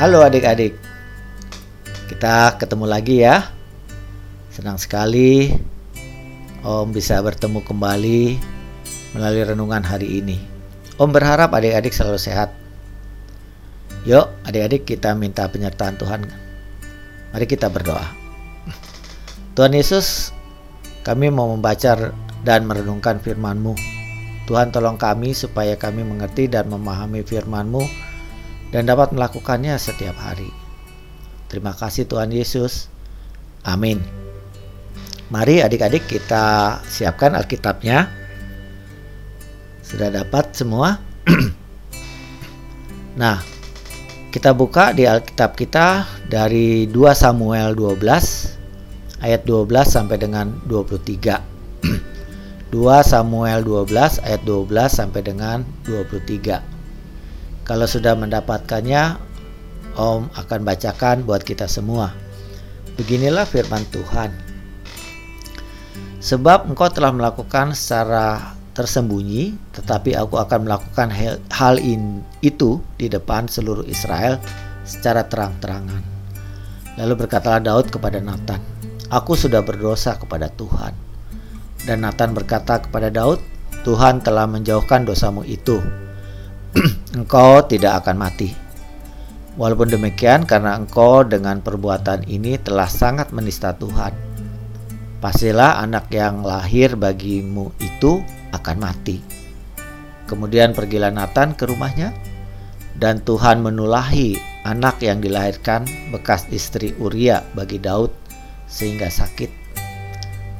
[0.00, 0.80] Halo adik-adik.
[2.08, 3.52] Kita ketemu lagi ya.
[4.48, 5.52] Senang sekali
[6.64, 8.40] Om bisa bertemu kembali
[9.12, 10.40] melalui renungan hari ini.
[10.96, 12.48] Om berharap adik-adik selalu sehat.
[14.08, 16.24] Yuk, adik-adik kita minta penyertaan Tuhan.
[17.36, 18.08] Mari kita berdoa.
[19.52, 20.32] Tuhan Yesus,
[21.04, 22.08] kami mau membaca
[22.40, 23.76] dan merenungkan firman-Mu.
[24.48, 28.09] Tuhan tolong kami supaya kami mengerti dan memahami firman-Mu
[28.70, 30.50] dan dapat melakukannya setiap hari.
[31.50, 32.86] Terima kasih Tuhan Yesus.
[33.66, 33.98] Amin.
[35.30, 38.06] Mari adik-adik kita siapkan Alkitabnya.
[39.82, 41.02] Sudah dapat semua?
[43.20, 43.42] nah,
[44.30, 47.98] kita buka di Alkitab kita dari 2 Samuel 12
[49.26, 51.42] ayat 12 sampai dengan 23.
[52.70, 56.69] 2 Samuel 12 ayat 12 sampai dengan 23.
[57.70, 59.30] Kalau sudah mendapatkannya,
[59.94, 62.10] Om akan bacakan buat kita semua.
[62.98, 64.34] Beginilah firman Tuhan.
[66.18, 71.14] Sebab engkau telah melakukan secara tersembunyi, tetapi aku akan melakukan
[71.46, 74.42] hal in, itu di depan seluruh Israel
[74.82, 76.02] secara terang-terangan.
[76.98, 78.58] Lalu berkatalah Daud kepada Nathan,
[79.14, 80.90] Aku sudah berdosa kepada Tuhan.
[81.86, 83.38] Dan Nathan berkata kepada Daud,
[83.86, 85.78] Tuhan telah menjauhkan dosamu itu.
[87.18, 88.54] engkau tidak akan mati.
[89.58, 94.14] Walaupun demikian, karena engkau dengan perbuatan ini telah sangat menista Tuhan.
[95.20, 98.22] Pastilah anak yang lahir bagimu itu
[98.54, 99.20] akan mati.
[100.24, 102.14] Kemudian pergilah Nathan ke rumahnya,
[102.96, 108.14] dan Tuhan menulahi anak yang dilahirkan bekas istri Uria bagi Daud
[108.70, 109.50] sehingga sakit.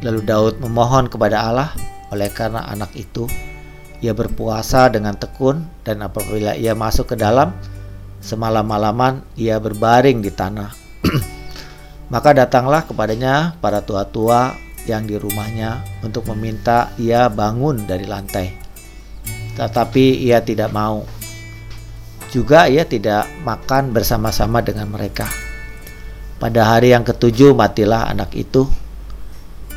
[0.03, 1.71] Lalu Daud memohon kepada Allah
[2.11, 3.29] oleh karena anak itu
[4.01, 7.53] ia berpuasa dengan tekun dan apabila ia masuk ke dalam
[8.21, 10.73] semalam-malaman ia berbaring di tanah.
[12.13, 14.57] Maka datanglah kepadanya para tua-tua
[14.89, 18.49] yang di rumahnya untuk meminta ia bangun dari lantai.
[19.55, 21.05] Tetapi ia tidak mau.
[22.33, 25.29] Juga ia tidak makan bersama-sama dengan mereka.
[26.41, 28.65] Pada hari yang ketujuh matilah anak itu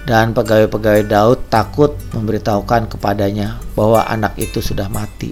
[0.04, 5.32] dan pegawai-pegawai Daud takut memberitahukan kepadanya bahwa anak itu sudah mati.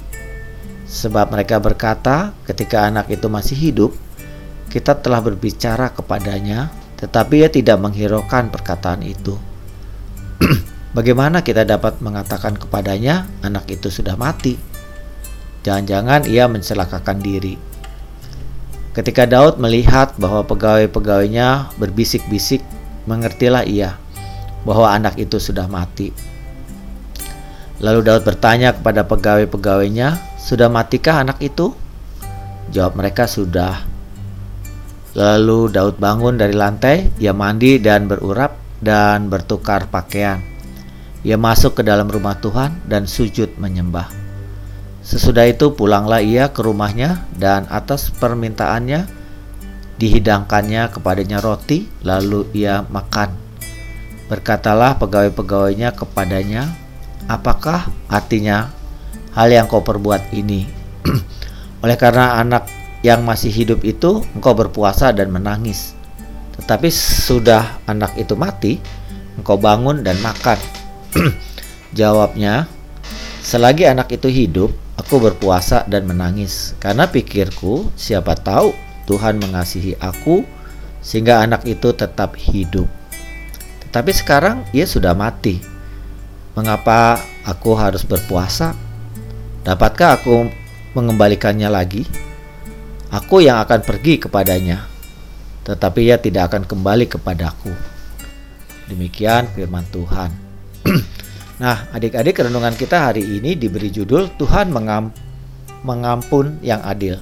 [0.88, 3.92] Sebab mereka berkata, ketika anak itu masih hidup,
[4.72, 9.36] kita telah berbicara kepadanya, tetapi ia tidak menghiraukan perkataan itu.
[10.98, 14.56] Bagaimana kita dapat mengatakan kepadanya anak itu sudah mati?
[15.64, 17.56] Jangan-jangan ia mencelakakan diri.
[18.92, 22.60] Ketika Daud melihat bahwa pegawai-pegawainya berbisik-bisik,
[23.08, 23.96] mengertilah ia
[24.64, 26.14] bahwa anak itu sudah mati.
[27.82, 31.74] Lalu Daud bertanya kepada pegawai-pegawainya, "Sudah matikah anak itu?"
[32.70, 33.82] Jawab mereka, "Sudah."
[35.18, 40.40] Lalu Daud bangun dari lantai, ia mandi dan berurap dan bertukar pakaian.
[41.22, 44.10] Ia masuk ke dalam rumah Tuhan dan sujud menyembah.
[45.02, 49.10] Sesudah itu pulanglah ia ke rumahnya dan atas permintaannya
[49.98, 53.51] dihidangkannya kepadanya roti lalu ia makan.
[54.32, 56.72] Berkatalah pegawai-pegawainya kepadanya,
[57.28, 58.72] apakah artinya
[59.36, 60.64] hal yang kau perbuat ini?
[61.84, 62.72] Oleh karena anak
[63.04, 65.92] yang masih hidup itu engkau berpuasa dan menangis.
[66.56, 66.88] Tetapi
[67.28, 68.80] sudah anak itu mati,
[69.36, 70.56] engkau bangun dan makan.
[72.00, 72.72] Jawabnya,
[73.44, 74.72] selagi anak itu hidup,
[75.02, 78.70] Aku berpuasa dan menangis karena pikirku, siapa tahu
[79.10, 80.46] Tuhan mengasihi aku
[81.02, 82.86] sehingga anak itu tetap hidup.
[83.92, 85.60] Tetapi sekarang ia sudah mati.
[86.56, 88.72] Mengapa aku harus berpuasa?
[89.68, 90.48] Dapatkah aku
[90.96, 92.08] mengembalikannya lagi?
[93.12, 94.88] Aku yang akan pergi kepadanya,
[95.68, 97.76] tetapi ia tidak akan kembali kepadaku.
[98.88, 100.32] Demikian firman Tuhan.
[101.62, 105.14] Nah, adik-adik renungan kita hari ini diberi judul Tuhan mengam
[105.86, 107.22] mengampun yang adil.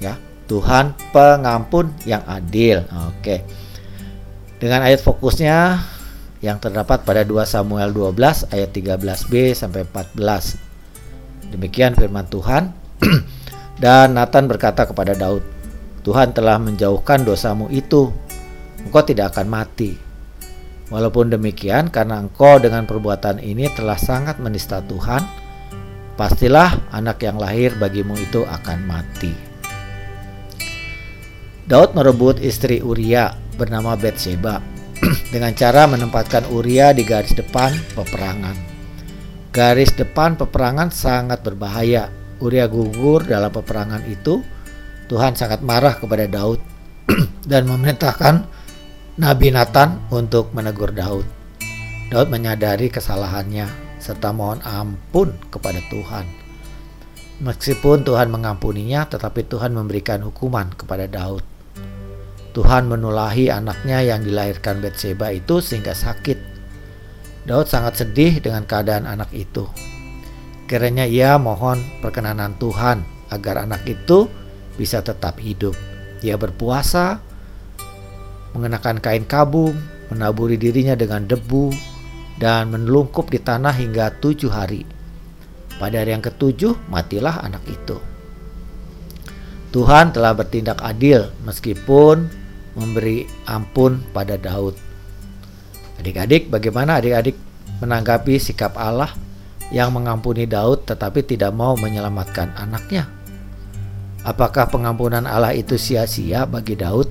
[0.00, 0.16] Ya,
[0.48, 2.88] Tuhan pengampun yang adil.
[3.12, 3.44] Oke.
[4.64, 5.76] Dengan ayat fokusnya
[6.40, 11.52] yang terdapat pada 2 Samuel 12 ayat 13b sampai 14.
[11.52, 12.72] Demikian firman Tuhan.
[13.84, 15.44] Dan Nathan berkata kepada Daud,
[16.00, 18.08] Tuhan telah menjauhkan dosamu itu.
[18.80, 20.00] Engkau tidak akan mati
[20.88, 25.24] Walaupun demikian, karena engkau dengan perbuatan ini telah sangat menista Tuhan,
[26.16, 29.32] pastilah anak yang lahir bagimu itu akan mati.
[31.64, 34.60] Daud merebut istri Uria bernama Bathsheba
[35.34, 38.56] dengan cara menempatkan Uria di garis depan peperangan.
[39.54, 42.10] Garis depan peperangan sangat berbahaya.
[42.42, 44.42] Uria gugur dalam peperangan itu
[45.06, 46.58] Tuhan sangat marah kepada Daud
[47.50, 48.44] dan memerintahkan
[49.14, 51.22] Nabi Nathan untuk menegur Daud.
[52.10, 53.70] Daud menyadari kesalahannya
[54.02, 56.26] serta mohon ampun kepada Tuhan.
[57.42, 61.53] Meskipun Tuhan mengampuninya, tetapi Tuhan memberikan hukuman kepada Daud.
[62.54, 66.38] Tuhan menulahi anaknya yang dilahirkan Betseba itu sehingga sakit.
[67.50, 69.66] Daud sangat sedih dengan keadaan anak itu.
[70.70, 73.02] Kiranya ia mohon perkenanan Tuhan
[73.34, 74.30] agar anak itu
[74.78, 75.74] bisa tetap hidup.
[76.22, 77.18] Ia berpuasa,
[78.54, 79.74] mengenakan kain kabung,
[80.14, 81.74] menaburi dirinya dengan debu,
[82.38, 84.86] dan menelungkup di tanah hingga tujuh hari.
[85.76, 87.98] Pada hari yang ketujuh, matilah anak itu.
[89.74, 92.43] Tuhan telah bertindak adil meskipun
[92.74, 94.74] memberi ampun pada Daud.
[96.02, 97.38] Adik-adik, bagaimana adik-adik
[97.78, 99.14] menanggapi sikap Allah
[99.70, 103.08] yang mengampuni Daud tetapi tidak mau menyelamatkan anaknya?
[104.24, 107.06] Apakah pengampunan Allah itu sia-sia bagi Daud?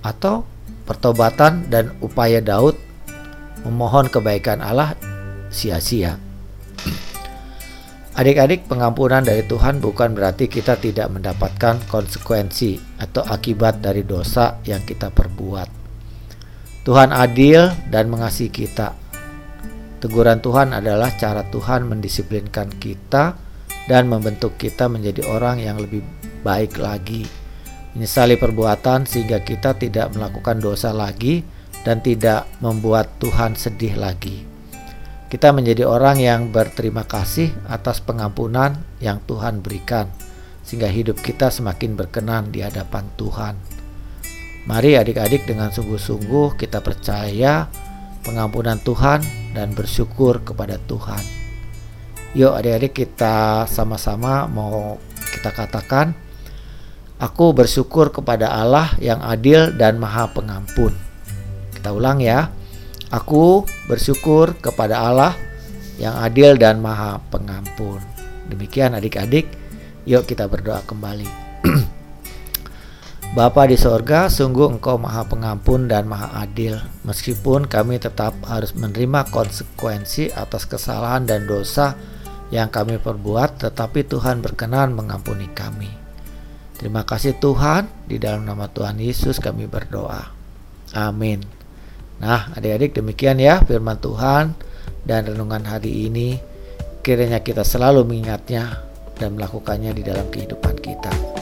[0.00, 0.48] Atau
[0.88, 2.78] pertobatan dan upaya Daud
[3.62, 4.96] memohon kebaikan Allah
[5.52, 6.25] sia-sia?
[8.16, 14.80] Adik-adik, pengampunan dari Tuhan bukan berarti kita tidak mendapatkan konsekuensi atau akibat dari dosa yang
[14.88, 15.68] kita perbuat.
[16.80, 18.96] Tuhan adil dan mengasihi kita.
[20.00, 23.36] Teguran Tuhan adalah cara Tuhan mendisiplinkan kita
[23.84, 26.00] dan membentuk kita menjadi orang yang lebih
[26.40, 27.28] baik lagi.
[27.92, 31.44] Menyesali perbuatan sehingga kita tidak melakukan dosa lagi
[31.84, 34.55] dan tidak membuat Tuhan sedih lagi.
[35.26, 40.06] Kita menjadi orang yang berterima kasih atas pengampunan yang Tuhan berikan,
[40.62, 43.58] sehingga hidup kita semakin berkenan di hadapan Tuhan.
[44.70, 47.66] Mari adik-adik dengan sungguh-sungguh kita percaya
[48.22, 51.46] pengampunan Tuhan dan bersyukur kepada Tuhan.
[52.36, 55.00] Yuk adik-adik kita sama-sama mau
[55.32, 56.12] kita katakan
[57.16, 60.92] Aku bersyukur kepada Allah yang adil dan maha pengampun
[61.72, 62.52] Kita ulang ya
[63.14, 65.32] Aku bersyukur kepada Allah
[65.96, 68.02] yang adil dan maha pengampun
[68.50, 69.46] Demikian adik-adik
[70.04, 71.28] Yuk kita berdoa kembali
[73.36, 76.80] Bapa di sorga, sungguh Engkau maha pengampun dan maha adil.
[77.04, 82.00] Meskipun kami tetap harus menerima konsekuensi atas kesalahan dan dosa
[82.48, 85.90] yang kami perbuat, tetapi Tuhan berkenan mengampuni kami.
[86.80, 90.32] Terima kasih Tuhan, di dalam nama Tuhan Yesus kami berdoa.
[90.96, 91.55] Amin.
[92.16, 94.56] Nah, adik-adik demikian ya firman Tuhan
[95.04, 96.40] dan renungan hari ini.
[97.04, 98.82] Kiranya kita selalu mengingatnya
[99.16, 101.35] dan melakukannya di dalam kehidupan kita.